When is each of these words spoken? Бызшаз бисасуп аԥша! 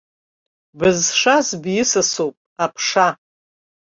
Бызшаз 0.77 1.47
бисасуп 1.61 2.35
аԥша! 2.63 3.07